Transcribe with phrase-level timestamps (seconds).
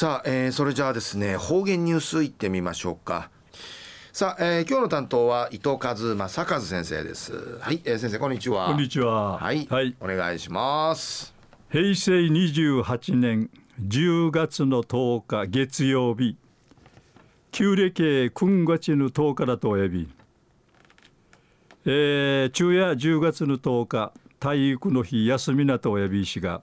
[0.00, 3.28] さあ、えー、それじゃあですね方言ニュースいってみましょうか。
[4.14, 7.58] さあ、えー、今日の担当は伊藤和正和先生です。
[7.60, 8.68] はい、えー、先生こんにちは。
[8.68, 9.36] こんにちは。
[9.36, 11.34] はい、はい、お願いします。
[11.68, 13.50] 平成28年
[13.86, 16.38] 10月の10日月曜日。
[17.52, 20.08] 旧暦君月の10日だとお呼び。
[21.84, 26.62] えー、昼夜10月の10日体育の日休みなとお呼びしが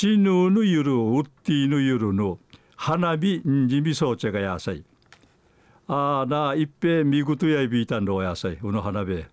[0.00, 2.38] チヌーヌユルウッティヌユルの
[2.76, 4.84] 花火んじみそうちゃがやさい
[5.88, 9.24] あな一平みぐとやいびいたんろやさいうの花火。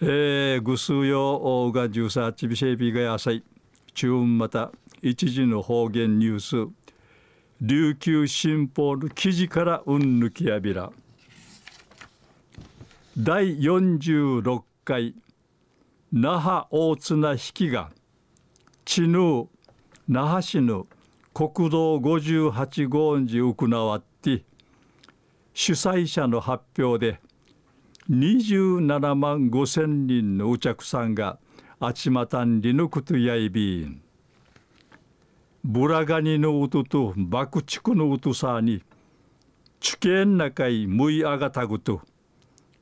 [0.00, 3.44] えー、ぐすうよおがじゅうさちびせいびがやさい
[3.92, 6.72] 中また一時の方言ニュース。
[7.60, 10.90] 琉球新報の記事からうんぬきやびら。
[13.18, 15.14] 第46回
[16.10, 17.90] 那覇大綱引きが。
[18.84, 19.48] 知ぬ
[20.08, 20.86] 那覇市の
[21.32, 24.44] 国道58号に行わって
[25.54, 27.20] 主催者の発表で
[28.10, 31.38] 27万5千人のお客さんが
[31.78, 34.02] あちまたんりぬくとやいびん。
[35.64, 38.82] ブラガニの音と爆竹の音さに
[39.78, 42.00] 地形中いむいあがたぐと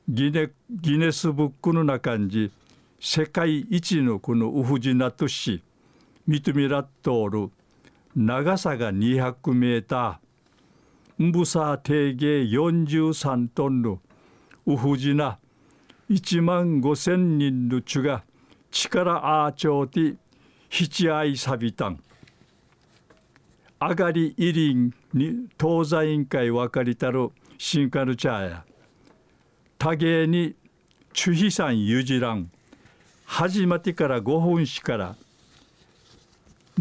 [0.09, 2.51] ギネギネスブックの中に
[2.99, 5.63] 世界一のこのウフジナ都市
[6.31, 7.51] ミトミラットール
[8.15, 11.25] 長さが200メーター。
[11.25, 13.99] ンブサー定芸43トンの。
[14.65, 15.39] ウフジナ
[16.09, 18.23] 1万5千人の地が。
[18.71, 20.15] 力アーチョーティ。
[20.69, 22.01] ヒチアイサビタン
[23.79, 27.31] あがりイリンに東西委員会分かりたる。
[27.57, 28.63] 新カルチャーや。
[29.77, 30.55] 多芸に。
[31.11, 32.49] チュヒサンユジラン
[33.25, 35.17] 始まってから5分しから。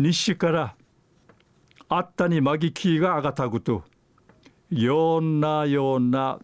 [0.03, 0.77] 西から
[1.91, 3.85] あったにまぎきがあがたぐと
[4.71, 6.39] よんなような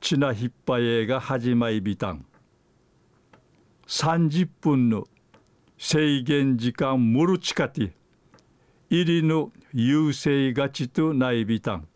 [0.00, 2.24] ちなひっぱえが始まいびたん。
[3.86, 5.04] 30分の
[5.76, 7.92] 制限時間むるちかて
[8.88, 11.86] 入りの優勢がちとないびたん。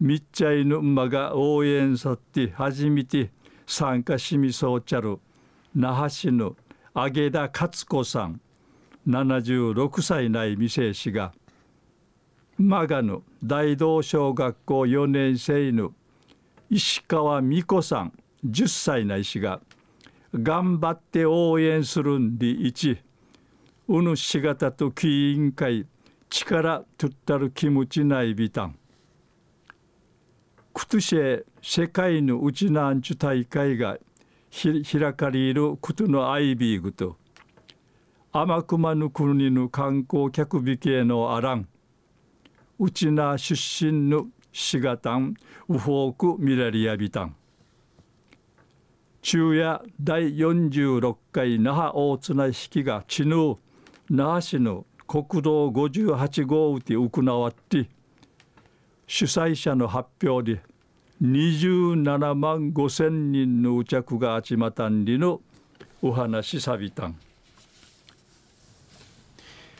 [0.00, 3.30] みっちゃいの馬が応援さって初めて
[3.66, 5.18] 参加しみそうちゃる
[5.74, 6.56] 那覇市の
[6.96, 8.40] 揚田勝子さん。
[9.08, 11.32] 76歳ない未成氏が
[12.58, 15.92] マガの大道小学校4年生の
[16.68, 18.12] 石川美子さん
[18.44, 19.60] 10歳ないしが
[20.34, 22.98] 頑張って応援するんで一
[23.88, 25.86] うぬしがたと委員会
[26.28, 28.76] 力とったる気持ちないびたん。
[30.74, 31.16] くとし
[31.62, 33.96] 世界のうちなんちゅ大会が
[34.52, 37.16] 開かれることのアイビーグと
[38.40, 41.66] 天熊の国の観光客美形のあらん
[42.78, 45.34] うちな出身のしがたん
[45.68, 47.34] ウフォークミラリアビタン
[49.22, 53.56] 昼夜第46回那覇大綱引きが知ぬ
[54.08, 57.88] 那覇市の国道58号で行わって
[59.08, 60.62] 主催者の発表で
[61.20, 65.40] 27万5千人のお着が集まったんりの
[66.00, 67.18] お話さびたん。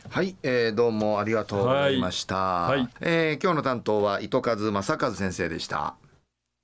[0.09, 2.35] はい、えー、どうもありがとうございました。
[2.35, 5.95] はいはい、えー、今日の担当は糸数正和先生でした。